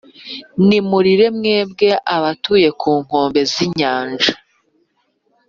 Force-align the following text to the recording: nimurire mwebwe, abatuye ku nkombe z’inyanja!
nimurire 0.67 1.25
mwebwe, 1.37 1.89
abatuye 2.15 2.69
ku 2.81 2.89
nkombe 3.03 3.41
z’inyanja! 3.51 4.31